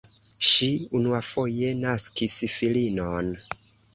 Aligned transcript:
Ŝi 0.51 0.69
unuafoje 0.99 1.69
naskis 1.83 2.39
filinon. 2.53 3.33